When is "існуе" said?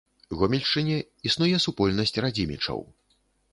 1.29-1.61